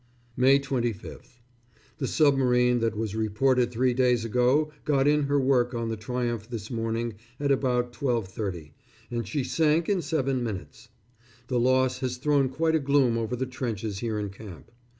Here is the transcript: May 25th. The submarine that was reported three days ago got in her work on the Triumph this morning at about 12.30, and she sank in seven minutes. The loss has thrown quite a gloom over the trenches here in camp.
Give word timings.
May 0.35 0.57
25th. 0.59 1.37
The 1.99 2.07
submarine 2.07 2.79
that 2.79 2.97
was 2.97 3.13
reported 3.15 3.69
three 3.69 3.93
days 3.93 4.25
ago 4.25 4.71
got 4.83 5.07
in 5.07 5.21
her 5.25 5.39
work 5.39 5.75
on 5.75 5.89
the 5.89 5.95
Triumph 5.95 6.49
this 6.49 6.71
morning 6.71 7.13
at 7.39 7.51
about 7.51 7.93
12.30, 7.93 8.71
and 9.11 9.27
she 9.27 9.43
sank 9.43 9.87
in 9.87 10.01
seven 10.01 10.43
minutes. 10.43 10.89
The 11.49 11.59
loss 11.59 11.99
has 11.99 12.17
thrown 12.17 12.49
quite 12.49 12.73
a 12.73 12.79
gloom 12.79 13.15
over 13.15 13.35
the 13.35 13.45
trenches 13.45 13.99
here 13.99 14.17
in 14.17 14.31
camp. 14.31 14.71